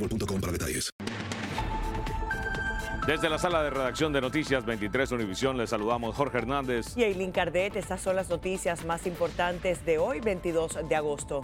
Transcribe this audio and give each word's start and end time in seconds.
boostmobile.com 0.00 0.40
para 0.40 0.52
detalles. 0.52 0.90
Desde 3.06 3.28
la 3.28 3.38
sala 3.38 3.62
de 3.62 3.70
redacción 3.70 4.12
de 4.12 4.20
Noticias 4.20 4.64
23 4.64 5.12
Univisión 5.12 5.56
les 5.56 5.70
saludamos 5.70 6.14
Jorge 6.14 6.38
Hernández. 6.38 6.96
Y 6.96 7.02
Eileen 7.02 7.32
Cardet, 7.32 7.74
estas 7.76 8.00
son 8.00 8.14
las 8.14 8.28
noticias 8.28 8.84
más 8.84 9.06
importantes 9.06 9.84
de 9.84 9.98
hoy, 9.98 10.20
22 10.20 10.88
de 10.88 10.96
agosto. 10.96 11.40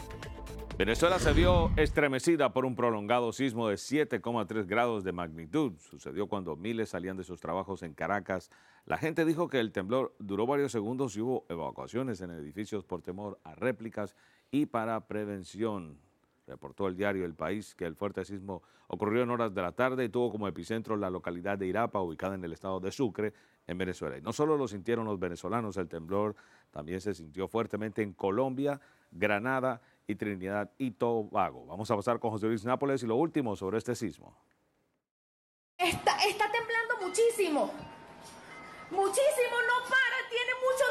Venezuela 0.79 1.19
se 1.19 1.33
vio 1.33 1.73
estremecida 1.77 2.53
por 2.53 2.67
un 2.67 2.77
prolongado 2.77 3.33
sismo 3.33 3.69
de 3.69 3.77
7,3 3.77 4.67
grados 4.67 5.03
de 5.03 5.13
magnitud. 5.13 5.73
Sucedió 5.79 6.29
cuando 6.29 6.55
miles 6.55 6.91
salían 6.91 7.17
de 7.17 7.25
sus 7.25 7.41
trabajos 7.41 7.83
en 7.83 7.95
Caracas. 7.95 8.51
La 8.85 8.99
gente 8.99 9.25
dijo 9.25 9.49
que 9.49 9.59
el 9.59 9.73
temblor 9.73 10.15
duró 10.19 10.47
varios 10.47 10.73
segundos 10.73 11.17
y 11.17 11.23
hubo 11.23 11.47
evacuaciones 11.49 12.21
en 12.21 12.31
edificios 12.31 12.85
por 12.85 13.01
temor 13.01 13.41
a 13.43 13.55
réplicas 13.55 14.15
y 14.51 14.67
para 14.67 15.09
prevención. 15.09 15.99
Reportó 16.47 16.87
el 16.87 16.97
diario 16.97 17.25
El 17.25 17.35
País 17.35 17.75
que 17.75 17.85
el 17.85 17.97
fuerte 17.97 18.25
sismo 18.25 18.63
ocurrió 18.89 19.23
en 19.23 19.31
horas 19.31 19.53
de 19.53 19.63
la 19.63 19.73
tarde 19.73 20.05
y 20.05 20.09
tuvo 20.09 20.31
como 20.31 20.47
epicentro 20.47 20.97
la 20.97 21.11
localidad 21.11 21.59
de 21.59 21.67
Irapa, 21.67 22.01
ubicada 22.01 22.37
en 22.37 22.45
el 22.45 22.53
estado 22.53 22.79
de 22.79 22.93
Sucre, 22.93 23.33
en 23.67 23.79
Venezuela. 23.79 24.17
Y 24.17 24.23
no 24.23 24.33
solo 24.33 24.57
lo 24.57 24.69
sintieron 24.69 25.07
los 25.07 25.19
venezolanos, 25.19 25.77
el 25.77 25.89
temblor 25.89 26.37
también 26.71 27.01
se 27.01 27.15
sintió 27.15 27.49
fuertemente 27.49 28.03
en 28.03 28.13
Colombia, 28.13 28.81
Granada 29.11 29.81
y 30.07 30.15
Trinidad 30.15 30.71
y 30.79 30.93
Tobago. 30.93 31.67
Vamos 31.67 31.91
a 31.91 31.97
pasar 31.97 32.21
con 32.21 32.31
José 32.31 32.47
Luis 32.47 32.65
Nápoles 32.65 33.03
y 33.03 33.07
lo 33.07 33.17
último 33.17 33.57
sobre 33.57 33.79
este 33.79 33.95
sismo. 33.97 34.37
Está, 35.77 36.17
está 36.29 36.51
temblando 36.53 37.07
muchísimo. 37.07 37.73
Muchísimo, 38.91 39.57
no 39.67 39.83
para, 39.91 40.19
tiene 40.31 40.53
mucho, 40.63 40.85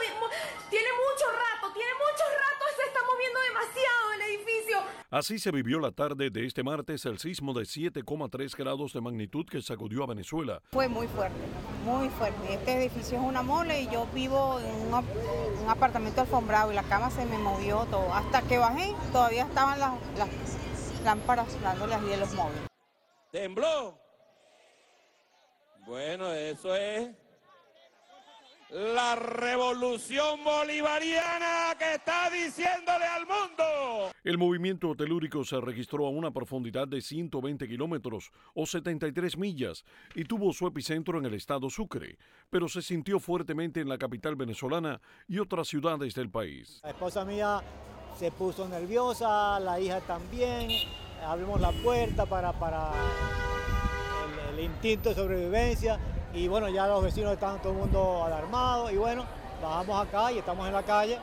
tiene 0.70 0.90
mucho 1.00 1.32
rato, 1.32 1.74
tiene 1.74 1.94
mucho 1.94 2.26
rato, 2.28 2.66
se 2.76 2.88
está 2.88 3.00
moviendo 3.10 3.40
demasiado 3.40 4.14
el 4.16 4.22
edificio. 4.22 4.55
Así 5.12 5.40
se 5.40 5.52
vivió 5.52 5.80
la 5.80 5.91
tarde 5.91 6.30
de 6.30 6.46
este 6.46 6.63
martes 6.63 7.06
el 7.06 7.19
sismo 7.19 7.53
de 7.53 7.62
7,3 7.62 8.56
grados 8.58 8.91
de 8.91 9.02
magnitud 9.02 9.46
que 9.46 9.62
sacudió 9.62 10.03
a 10.03 10.08
Venezuela. 10.08 10.62
Fue 10.72 10.88
muy 10.90 11.08
fuerte, 11.08 11.38
muy 11.86 12.09
fuerte. 12.09 12.53
Este 12.56 12.74
edificio 12.84 13.18
es 13.19 13.24
una 13.24 13.41
mole 13.41 13.81
y 13.81 13.88
yo 13.90 14.08
vivo 14.14 14.59
en 14.59 14.88
un, 14.88 14.94
ap- 14.96 15.06
un 15.64 15.69
apartamento 15.69 16.22
alfombrado 16.22 16.72
y 16.72 16.75
la 16.75 16.84
cama 16.84 17.12
se 17.12 17.25
me 17.25 17.38
movió 17.38 17.85
todo. 17.85 18.14
Hasta 18.14 18.41
que 18.41 18.58
bajé, 18.58 18.94
todavía 19.12 19.44
estaban 19.44 19.80
las, 19.80 19.94
las 20.18 20.28
lámparas 21.03 21.62
dándole 21.62 21.94
así 21.96 22.06
de 22.08 22.18
los 22.18 22.34
móviles. 22.34 22.62
Tembló. 23.31 23.97
Bueno, 25.85 26.34
eso 26.34 26.75
es 26.75 27.09
la 28.75 29.16
revolución 29.16 30.44
bolivariana 30.44 31.74
que 31.80 31.94
está 31.94 32.30
diciéndole 32.30 33.06
al 33.06 33.25
mundo. 33.25 34.12
El 34.22 34.38
movimiento 34.38 34.94
telúrico 34.96 35.46
se 35.46 35.62
registró 35.62 36.06
a 36.06 36.09
una 36.09 36.31
profundidad 36.31 36.85
de 36.85 37.02
120 37.02 37.69
kilómetros 37.69 38.31
o 38.53 38.66
73 38.66 39.38
millas 39.38 39.85
y 40.14 40.25
tuvo 40.25 40.52
su 40.52 40.68
epicentro 40.68 41.19
en 41.19 41.25
el 41.25 41.35
estado 41.35 41.69
Sucre, 41.69 42.18
pero 42.50 42.68
se 42.68 42.81
sintió 42.81 43.22
fuertemente 43.22 43.80
en 43.80 43.88
la 43.88 43.97
capital 43.97 44.35
venezolana 44.35 45.00
y 45.25 45.40
otras 45.40 45.69
ciudades 45.69 46.14
del 46.14 46.30
país. 46.30 46.81
La 46.84 46.90
esposa 46.90 47.24
mía 47.24 47.62
se 48.19 48.30
puso 48.31 48.68
nerviosa, 48.68 49.58
la 49.62 49.80
hija 49.80 50.02
también. 50.02 50.69
Abrimos 51.25 51.62
la 51.62 51.72
puerta 51.72 52.25
para, 52.25 52.52
para 52.52 52.91
el, 54.52 54.59
el 54.59 54.66
instinto 54.66 55.09
de 55.09 55.16
sobrevivencia 55.16 55.97
y 56.35 56.47
bueno, 56.47 56.69
ya 56.69 56.85
los 56.88 57.03
vecinos 57.03 57.34
estaban 57.34 57.62
todo 57.62 57.72
el 57.72 57.79
mundo 57.79 58.23
alarmados 58.25 58.91
y 58.91 58.97
bueno, 58.97 59.25
bajamos 59.62 60.06
acá 60.06 60.31
y 60.31 60.40
estamos 60.40 60.68
en 60.68 60.73
la 60.73 60.84
calle, 60.84 61.18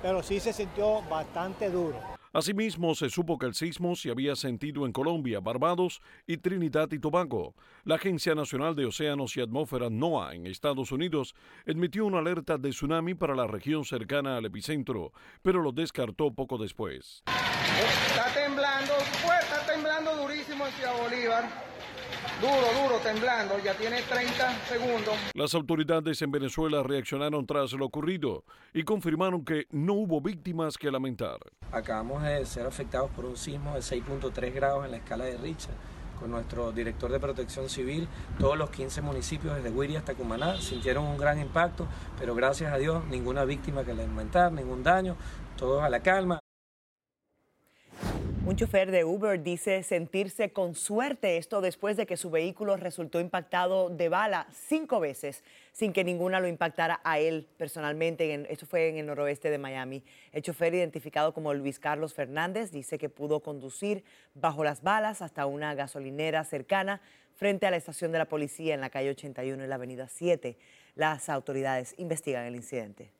pero 0.00 0.22
sí 0.22 0.38
se 0.38 0.52
sintió 0.52 1.02
bastante 1.10 1.68
duro. 1.68 1.96
Asimismo, 2.32 2.94
se 2.94 3.08
supo 3.08 3.38
que 3.38 3.46
el 3.46 3.54
sismo 3.54 3.96
se 3.96 4.10
había 4.10 4.36
sentido 4.36 4.84
en 4.84 4.92
Colombia, 4.92 5.40
Barbados 5.40 6.02
y 6.26 6.36
Trinidad 6.36 6.92
y 6.92 6.98
Tobago. 6.98 7.54
La 7.84 7.94
Agencia 7.94 8.34
Nacional 8.34 8.76
de 8.76 8.84
Océanos 8.84 9.36
y 9.38 9.40
Atmósfera 9.40 9.88
NOAA 9.88 10.34
en 10.34 10.46
Estados 10.46 10.92
Unidos 10.92 11.34
emitió 11.64 12.04
una 12.04 12.18
alerta 12.18 12.58
de 12.58 12.70
tsunami 12.70 13.14
para 13.14 13.34
la 13.34 13.46
región 13.46 13.86
cercana 13.86 14.36
al 14.36 14.44
epicentro, 14.44 15.12
pero 15.40 15.62
lo 15.62 15.72
descartó 15.72 16.30
poco 16.30 16.58
después. 16.58 17.24
Está 17.26 18.26
temblando, 18.34 18.92
pues 19.24 19.40
está 19.40 19.72
temblando 19.72 20.16
durísimo 20.16 20.66
en 20.66 20.72
Ciudad 20.74 20.92
Bolívar. 21.00 21.75
Duro, 22.40 22.82
duro, 22.82 22.98
temblando. 23.02 23.58
Ya 23.64 23.74
tiene 23.74 24.02
30 24.02 24.66
segundos. 24.66 25.14
Las 25.34 25.54
autoridades 25.54 26.20
en 26.20 26.30
Venezuela 26.30 26.82
reaccionaron 26.82 27.46
tras 27.46 27.72
lo 27.72 27.86
ocurrido 27.86 28.44
y 28.74 28.82
confirmaron 28.84 29.44
que 29.44 29.66
no 29.70 29.94
hubo 29.94 30.20
víctimas 30.20 30.76
que 30.76 30.90
lamentar. 30.90 31.38
Acabamos 31.72 32.22
de 32.22 32.44
ser 32.44 32.66
afectados 32.66 33.10
por 33.10 33.24
un 33.24 33.36
sismo 33.36 33.74
de 33.74 33.80
6.3 33.80 34.52
grados 34.52 34.84
en 34.84 34.90
la 34.90 34.96
escala 34.98 35.24
de 35.24 35.36
Richter. 35.38 35.74
Con 36.20 36.30
nuestro 36.30 36.72
director 36.72 37.10
de 37.10 37.20
protección 37.20 37.68
civil, 37.68 38.08
todos 38.38 38.56
los 38.56 38.70
15 38.70 39.02
municipios 39.02 39.54
desde 39.56 39.70
Guiri 39.70 39.96
hasta 39.96 40.14
Cumaná 40.14 40.58
sintieron 40.60 41.04
un 41.04 41.18
gran 41.18 41.38
impacto, 41.38 41.86
pero 42.18 42.34
gracias 42.34 42.72
a 42.72 42.78
Dios 42.78 43.04
ninguna 43.06 43.44
víctima 43.44 43.84
que 43.84 43.92
lamentar, 43.92 44.50
ningún 44.52 44.82
daño, 44.82 45.16
todos 45.56 45.82
a 45.82 45.90
la 45.90 46.00
calma. 46.00 46.38
Un 48.46 48.54
chofer 48.54 48.92
de 48.92 49.04
Uber 49.04 49.42
dice 49.42 49.82
sentirse 49.82 50.52
con 50.52 50.76
suerte, 50.76 51.36
esto 51.36 51.60
después 51.60 51.96
de 51.96 52.06
que 52.06 52.16
su 52.16 52.30
vehículo 52.30 52.76
resultó 52.76 53.18
impactado 53.18 53.90
de 53.90 54.08
bala 54.08 54.46
cinco 54.52 55.00
veces 55.00 55.42
sin 55.72 55.92
que 55.92 56.04
ninguna 56.04 56.38
lo 56.38 56.46
impactara 56.46 57.00
a 57.02 57.18
él 57.18 57.48
personalmente. 57.56 58.46
Esto 58.48 58.64
fue 58.66 58.88
en 58.88 58.98
el 58.98 59.06
noroeste 59.06 59.50
de 59.50 59.58
Miami. 59.58 60.04
El 60.30 60.42
chofer, 60.42 60.72
identificado 60.74 61.34
como 61.34 61.54
Luis 61.54 61.80
Carlos 61.80 62.14
Fernández, 62.14 62.70
dice 62.70 62.98
que 62.98 63.08
pudo 63.08 63.40
conducir 63.40 64.04
bajo 64.34 64.62
las 64.62 64.80
balas 64.80 65.22
hasta 65.22 65.44
una 65.46 65.74
gasolinera 65.74 66.44
cercana 66.44 67.00
frente 67.34 67.66
a 67.66 67.72
la 67.72 67.78
estación 67.78 68.12
de 68.12 68.18
la 68.18 68.26
policía 68.26 68.74
en 68.74 68.80
la 68.80 68.90
calle 68.90 69.10
81 69.10 69.60
en 69.60 69.68
la 69.68 69.74
avenida 69.74 70.06
7. 70.06 70.56
Las 70.94 71.28
autoridades 71.30 71.96
investigan 71.98 72.44
el 72.44 72.54
incidente. 72.54 73.10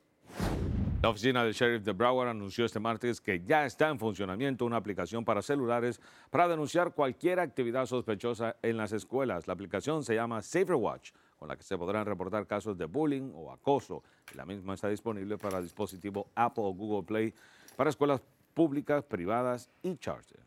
La 0.99 1.09
oficina 1.09 1.43
del 1.43 1.53
sheriff 1.53 1.83
de 1.83 1.91
Broward 1.91 2.29
anunció 2.29 2.65
este 2.65 2.79
martes 2.79 3.21
que 3.21 3.43
ya 3.45 3.67
está 3.67 3.89
en 3.89 3.99
funcionamiento 3.99 4.65
una 4.65 4.77
aplicación 4.77 5.23
para 5.23 5.43
celulares 5.43 6.01
para 6.31 6.47
denunciar 6.47 6.91
cualquier 6.91 7.39
actividad 7.39 7.85
sospechosa 7.85 8.55
en 8.63 8.77
las 8.77 8.91
escuelas. 8.91 9.45
La 9.45 9.53
aplicación 9.53 10.03
se 10.03 10.15
llama 10.15 10.41
SaferWatch, 10.41 11.11
con 11.37 11.49
la 11.49 11.55
que 11.55 11.61
se 11.61 11.77
podrán 11.77 12.07
reportar 12.07 12.47
casos 12.47 12.79
de 12.79 12.85
bullying 12.85 13.31
o 13.35 13.51
acoso. 13.51 14.01
La 14.33 14.43
misma 14.43 14.73
está 14.73 14.89
disponible 14.89 15.37
para 15.37 15.61
dispositivo 15.61 16.31
Apple 16.33 16.63
o 16.65 16.73
Google 16.73 17.05
Play 17.05 17.31
para 17.75 17.91
escuelas 17.91 18.19
públicas, 18.55 19.03
privadas 19.03 19.69
y 19.83 19.97
charter. 19.97 20.39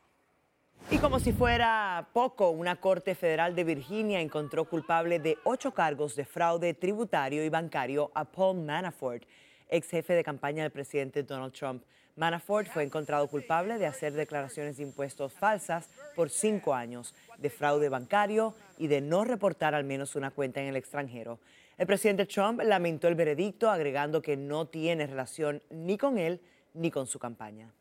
Y 0.91 0.99
como 0.99 1.21
si 1.21 1.33
fuera 1.33 2.09
poco, 2.13 2.51
una 2.51 2.75
corte 2.75 3.15
federal 3.15 3.55
de 3.55 3.63
Virginia 3.63 4.21
encontró 4.21 4.65
culpable 4.65 5.21
de 5.21 5.39
ocho 5.45 5.73
cargos 5.73 6.17
de 6.17 6.25
fraude 6.25 6.75
tributario 6.75 7.45
y 7.45 7.49
bancario 7.49 8.11
a 8.15 8.25
Paul 8.25 8.65
Manafort 8.65 9.23
ex 9.71 9.89
jefe 9.89 10.15
de 10.15 10.25
campaña 10.25 10.63
del 10.63 10.73
presidente 10.73 11.23
Donald 11.23 11.53
Trump. 11.53 11.83
Manafort 12.17 12.69
fue 12.69 12.83
encontrado 12.83 13.29
culpable 13.29 13.79
de 13.79 13.87
hacer 13.87 14.13
declaraciones 14.13 14.77
de 14.77 14.83
impuestos 14.83 15.33
falsas 15.33 15.89
por 16.15 16.29
cinco 16.29 16.75
años, 16.75 17.15
de 17.39 17.51
fraude 17.51 17.89
bancario 17.89 18.55
y 18.79 18.89
de 18.89 19.01
no 19.01 19.25
reportar 19.25 19.75
al 19.75 19.85
menos 19.85 20.17
una 20.17 20.31
cuenta 20.31 20.61
en 20.61 20.69
el 20.69 20.77
extranjero. 20.77 21.39
El 21.79 21.87
presidente 21.87 22.27
Trump 22.27 22.61
lamentó 22.63 23.09
el 23.09 23.15
veredicto, 23.15 23.71
agregando 23.71 24.21
que 24.21 24.37
no 24.37 24.67
tiene 24.67 25.07
relación 25.07 25.63
ni 25.71 25.97
con 25.97 26.19
él 26.19 26.41
ni 26.75 26.91
con 26.91 27.07
su 27.07 27.19
campaña. 27.19 27.73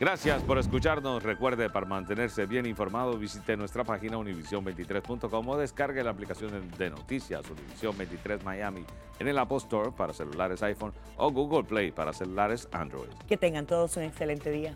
Gracias 0.00 0.44
por 0.44 0.58
escucharnos. 0.58 1.24
Recuerde, 1.24 1.70
para 1.70 1.84
mantenerse 1.84 2.46
bien 2.46 2.66
informado, 2.66 3.18
visite 3.18 3.56
nuestra 3.56 3.82
página 3.82 4.16
univision23.com 4.16 5.48
o 5.48 5.56
descargue 5.56 6.04
la 6.04 6.10
aplicación 6.10 6.70
de 6.78 6.90
noticias 6.90 7.50
Univision 7.50 7.98
23 7.98 8.44
Miami 8.44 8.84
en 9.18 9.26
el 9.26 9.36
Apple 9.36 9.56
Store 9.56 9.90
para 9.90 10.12
celulares 10.12 10.62
iPhone 10.62 10.92
o 11.16 11.32
Google 11.32 11.64
Play 11.64 11.90
para 11.90 12.12
celulares 12.12 12.68
Android. 12.70 13.08
Que 13.26 13.36
tengan 13.36 13.66
todos 13.66 13.96
un 13.96 14.04
excelente 14.04 14.52
día. 14.52 14.72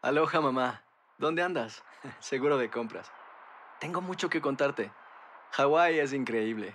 Aloha 0.00 0.40
mamá, 0.40 0.82
¿dónde 1.18 1.42
andas? 1.42 1.82
Seguro 2.20 2.56
de 2.56 2.70
compras. 2.70 3.12
Tengo 3.80 4.00
mucho 4.00 4.30
que 4.30 4.40
contarte. 4.40 4.90
Hawái 5.50 5.98
es 5.98 6.14
increíble. 6.14 6.74